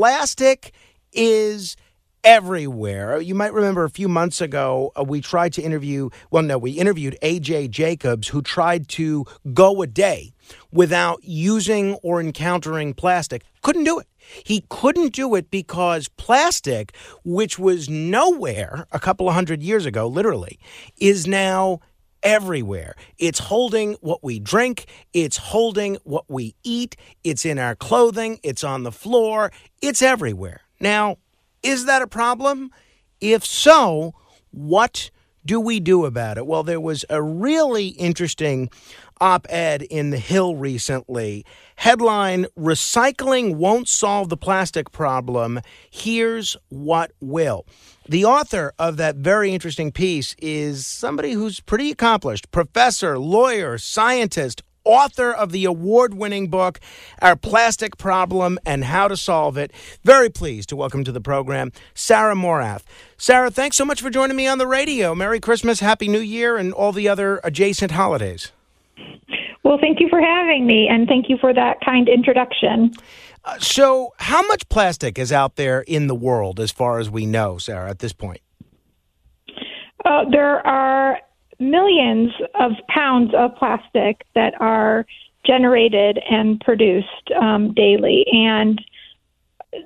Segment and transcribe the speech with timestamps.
[0.00, 0.72] plastic
[1.12, 1.76] is
[2.24, 3.20] everywhere.
[3.20, 6.70] You might remember a few months ago, uh, we tried to interview, well, no, we
[6.70, 10.32] interviewed AJ Jacobs, who tried to go a day
[10.72, 13.42] without using or encountering plastic.
[13.60, 14.06] Couldn't do it.
[14.42, 20.08] He couldn't do it because plastic, which was nowhere a couple of hundred years ago,
[20.08, 20.58] literally,
[20.96, 21.80] is now
[22.22, 22.94] everywhere.
[23.18, 28.64] It's holding what we drink, it's holding what we eat, it's in our clothing, it's
[28.64, 29.50] on the floor,
[29.80, 30.62] it's everywhere.
[30.80, 31.16] Now,
[31.62, 32.70] is that a problem?
[33.20, 34.14] If so,
[34.50, 35.10] what
[35.44, 36.46] do we do about it?
[36.46, 38.70] Well, there was a really interesting
[39.20, 41.44] op ed in The Hill recently.
[41.76, 45.60] Headline Recycling Won't Solve the Plastic Problem.
[45.90, 47.66] Here's what will.
[48.10, 54.64] The author of that very interesting piece is somebody who's pretty accomplished professor, lawyer, scientist,
[54.82, 56.80] author of the award winning book,
[57.22, 59.72] Our Plastic Problem and How to Solve It.
[60.02, 62.82] Very pleased to welcome to the program Sarah Morath.
[63.16, 65.14] Sarah, thanks so much for joining me on the radio.
[65.14, 68.50] Merry Christmas, Happy New Year, and all the other adjacent holidays.
[69.62, 72.92] Well, thank you for having me, and thank you for that kind introduction.
[73.44, 77.24] Uh, so, how much plastic is out there in the world, as far as we
[77.24, 78.40] know, Sarah, at this point?
[80.04, 81.18] Uh, there are
[81.58, 85.06] millions of pounds of plastic that are
[85.46, 88.24] generated and produced um, daily.
[88.32, 88.80] And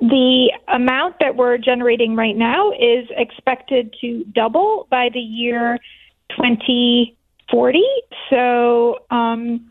[0.00, 5.78] the amount that we're generating right now is expected to double by the year
[6.30, 7.82] 2040.
[8.30, 9.70] So um,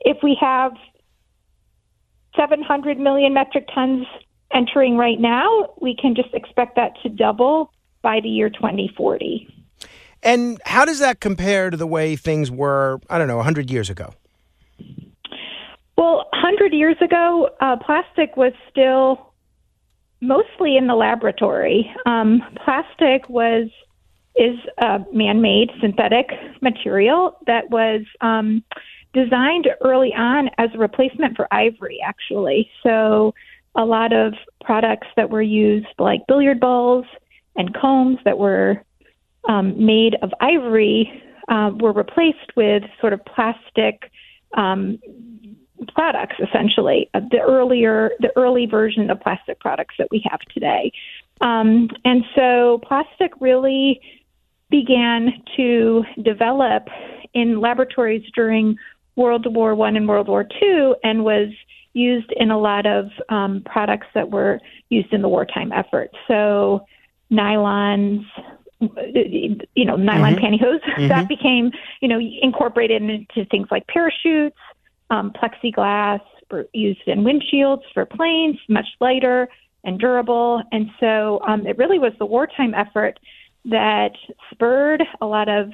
[0.00, 0.72] if we have
[2.36, 4.06] 700 million metric tons
[4.52, 9.48] entering right now, we can just expect that to double by the year 2040.
[10.22, 13.90] And how does that compare to the way things were, I don't know, 100 years
[13.90, 14.14] ago?
[15.96, 19.32] Well, 100 years ago, uh, plastic was still
[20.20, 21.90] mostly in the laboratory.
[22.04, 23.68] Um, plastic was
[24.36, 26.28] is a man-made synthetic
[26.60, 28.62] material that was um,
[29.16, 32.70] designed early on as a replacement for ivory, actually.
[32.82, 33.34] So,
[33.74, 34.34] a lot of
[34.64, 37.04] products that were used, like billiard balls
[37.56, 38.82] and combs, that were
[39.48, 44.10] um, made of ivory uh, were replaced with sort of plastic
[44.56, 44.98] um,
[45.94, 50.90] products, essentially, uh, the earlier, the early version of plastic products that we have today.
[51.40, 54.00] Um, and so plastic really
[54.70, 56.88] began to develop
[57.34, 58.76] in laboratories during
[59.16, 61.48] World War One and World War Two, and was
[61.92, 64.60] used in a lot of um, products that were
[64.90, 66.10] used in the wartime effort.
[66.28, 66.86] So
[67.32, 68.24] nylons,
[68.80, 70.44] you know, nylon mm-hmm.
[70.44, 71.08] pantyhose mm-hmm.
[71.08, 74.56] that became, you know, incorporated into things like parachutes,
[75.10, 76.20] um, plexiglass
[76.72, 79.48] used in windshields for planes, much lighter
[79.82, 80.62] and durable.
[80.72, 83.18] And so um, it really was the wartime effort
[83.64, 84.12] that
[84.50, 85.72] spurred a lot of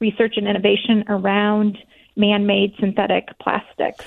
[0.00, 1.78] research and innovation around
[2.16, 4.04] man-made synthetic plastics.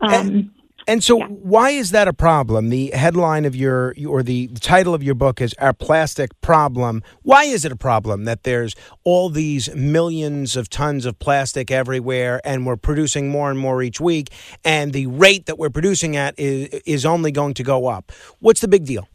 [0.00, 0.52] Um,
[0.88, 1.26] and so, yeah.
[1.26, 2.70] why is that a problem?
[2.70, 7.04] The headline of your, or the title of your book is Our Plastic Problem.
[7.22, 8.74] Why is it a problem that there's
[9.04, 14.00] all these millions of tons of plastic everywhere and we're producing more and more each
[14.00, 14.30] week,
[14.64, 18.10] and the rate that we're producing at is, is only going to go up?
[18.40, 19.08] What's the big deal?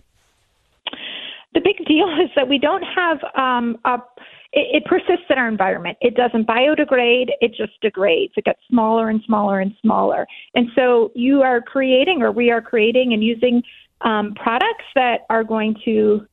[1.54, 4.00] The big deal is that we don't have um, a
[4.54, 5.98] it, it persists in our environment.
[6.02, 8.34] It doesn't biodegrade, it just degrades.
[8.38, 10.28] It gets smaller and smaller and smaller.
[10.56, 13.64] And so you are creating, or we are creating and using
[14.02, 16.26] um, products that are going to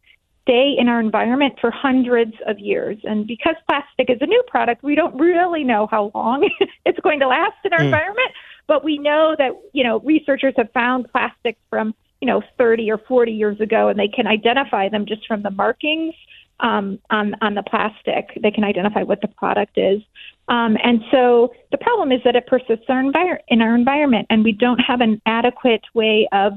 [0.42, 2.98] stay in our environment for hundreds of years.
[3.04, 6.48] And because plastic is a new product, we don't really know how long
[6.84, 7.86] it's going to last in our mm.
[7.86, 8.30] environment.
[8.66, 12.96] But we know that, you know, researchers have found plastics from, you know, 30 or
[12.96, 16.14] 40 years ago, and they can identify them just from the markings
[16.60, 18.30] um, on on the plastic.
[18.42, 20.00] They can identify what the product is.
[20.48, 24.42] Um, and so the problem is that it persists our envir- in our environment, and
[24.42, 26.54] we don't have an adequate way of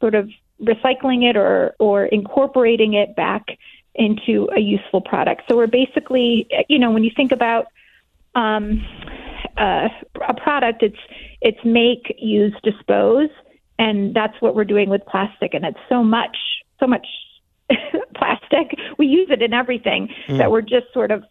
[0.00, 0.28] sort of
[0.62, 3.46] recycling it or or incorporating it back
[3.94, 5.44] into a useful product.
[5.48, 7.68] So we're basically, you know, when you think about
[8.34, 8.84] um,
[9.56, 9.88] uh,
[10.28, 11.00] a product, it's
[11.40, 13.30] it's make, use, dispose,
[13.78, 15.54] and that's what we're doing with plastic.
[15.54, 16.36] And it's so much,
[16.80, 17.06] so much
[18.16, 18.78] plastic.
[18.98, 20.38] We use it in everything mm.
[20.38, 21.24] that we're just sort of,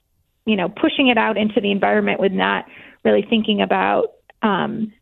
[0.45, 2.65] you know, pushing it out into the environment with not
[3.03, 4.93] really thinking about um,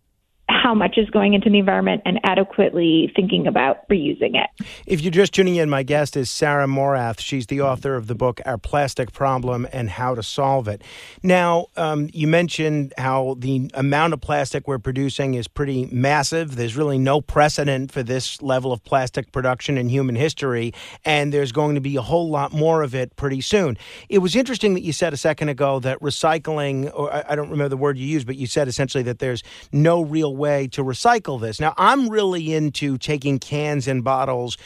[0.50, 4.50] how much is going into the environment and adequately thinking about reusing it.
[4.86, 7.20] If you're just tuning in, my guest is Sarah Morath.
[7.20, 10.82] She's the author of the book Our Plastic Problem and How to Solve It.
[11.22, 16.56] Now, um, you mentioned how the amount of plastic we're producing is pretty massive.
[16.56, 20.74] There's really no precedent for this level of plastic production in human history,
[21.06, 23.78] and there's going to be a whole lot more of it pretty soon.
[24.10, 27.70] It was interesting that you said a second ago that recycling, or I don't remember
[27.70, 31.40] the word you used, but you said essentially that there's no real way to recycle
[31.40, 31.60] this.
[31.60, 34.58] Now, I'm really into taking cans and bottles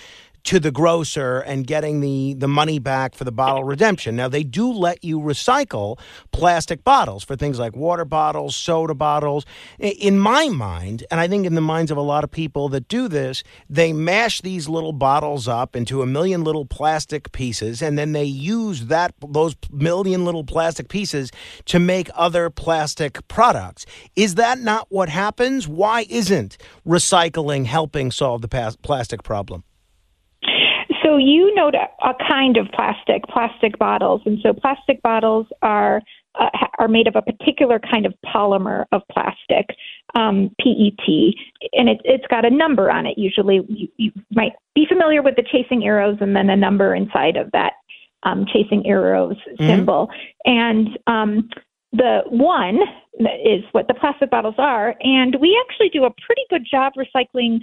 [0.47, 4.15] to the grocer and getting the, the money back for the bottle redemption.
[4.15, 5.99] Now, they do let you recycle
[6.31, 9.45] plastic bottles for things like water bottles, soda bottles.
[9.77, 12.87] In my mind, and I think in the minds of a lot of people that
[12.87, 17.99] do this, they mash these little bottles up into a million little plastic pieces, and
[17.99, 21.29] then they use that those million little plastic pieces
[21.65, 23.85] to make other plastic products.
[24.15, 25.67] Is that not what happens?
[25.67, 26.57] Why isn't
[26.87, 29.65] recycling helping solve the plastic problem?
[31.07, 36.01] So you note a, a kind of plastic, plastic bottles, and so plastic bottles are
[36.37, 36.49] uh,
[36.79, 39.65] are made of a particular kind of polymer of plastic,
[40.15, 41.07] um, PET,
[41.73, 43.17] and it, it's got a number on it.
[43.17, 47.37] Usually, you, you might be familiar with the chasing arrows, and then a number inside
[47.37, 47.73] of that
[48.23, 49.65] um, chasing arrows mm-hmm.
[49.65, 50.09] symbol.
[50.43, 51.49] And um,
[51.93, 52.79] the one
[53.19, 57.59] is what the plastic bottles are, and we actually do a pretty good job recycling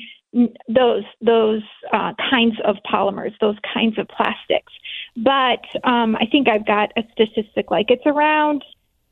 [0.68, 1.62] those those
[1.92, 4.72] uh, kinds of polymers, those kinds of plastics.
[5.16, 8.64] But um, I think I've got a statistic like it's around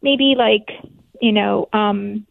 [0.02, 0.68] maybe like
[1.20, 2.26] you know um,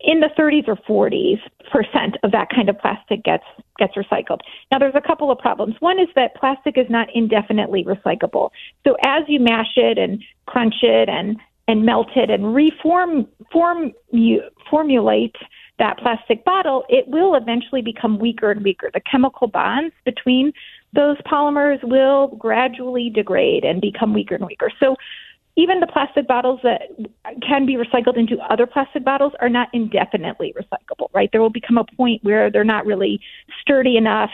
[0.00, 1.40] in the 30s or 40s
[1.70, 3.44] percent of that kind of plastic gets
[3.78, 4.40] gets recycled.
[4.70, 5.74] Now there's a couple of problems.
[5.80, 8.50] One is that plastic is not indefinitely recyclable.
[8.86, 11.36] So as you mash it and crunch it and
[11.70, 13.92] and melt it and reform form
[14.68, 15.36] formulate
[15.78, 18.90] that plastic bottle, it will eventually become weaker and weaker.
[18.92, 20.52] The chemical bonds between
[20.92, 24.70] those polymers will gradually degrade and become weaker and weaker.
[24.80, 24.96] So
[25.56, 26.82] even the plastic bottles that
[27.46, 31.28] can be recycled into other plastic bottles are not indefinitely recyclable, right?
[31.30, 33.20] There will become a point where they're not really
[33.60, 34.30] sturdy enough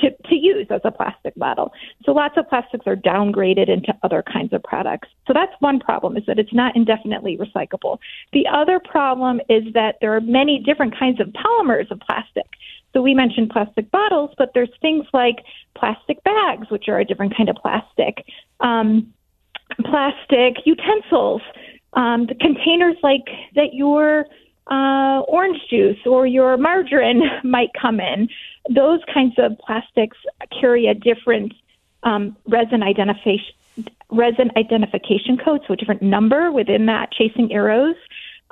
[0.00, 1.72] to, to use as a plastic bottle.
[2.04, 5.08] So lots of plastics are downgraded into other kinds of products.
[5.26, 7.98] So that's one problem is that it's not indefinitely recyclable.
[8.32, 12.46] The other problem is that there are many different kinds of polymers of plastic.
[12.92, 15.36] So we mentioned plastic bottles, but there's things like
[15.76, 18.24] plastic bags, which are a different kind of plastic,
[18.60, 19.12] um,
[19.84, 21.42] plastic utensils,
[21.92, 24.26] um, the containers like that your
[24.68, 28.28] uh, orange juice or your margarine might come in.
[28.74, 30.16] Those kinds of plastics
[30.60, 31.52] carry a different
[32.02, 33.54] um, resin identification
[34.10, 37.94] resin identification code, so a different number within that chasing arrows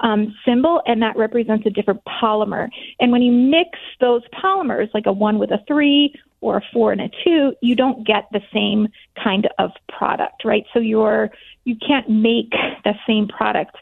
[0.01, 2.69] um, symbol, and that represents a different polymer.
[3.01, 6.93] And when you mix those polymers, like a one with a three or a four
[6.93, 8.89] and a two, you don't get the same
[9.23, 10.65] kind of product, right?
[10.75, 11.31] So you're
[11.65, 12.51] you can't make
[12.85, 13.77] the same product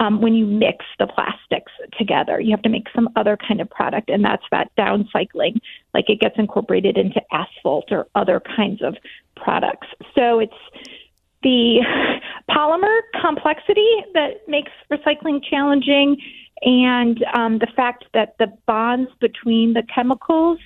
[0.00, 2.40] um, when you mix the plastics together.
[2.40, 5.60] You have to make some other kind of product, and that's that downcycling,
[5.94, 8.96] like it gets incorporated into asphalt or other kinds of
[9.36, 9.86] products.
[10.14, 10.52] So it's
[11.42, 11.80] the
[12.50, 16.16] polymer complexity that makes recycling challenging,
[16.62, 20.58] and um, the fact that the bonds between the chemicals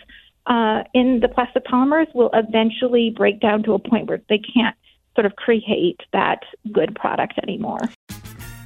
[0.47, 4.77] uh, in the plastic polymers will eventually break down to a point where they can't
[5.17, 6.41] sort of create that
[6.73, 7.81] good product anymore.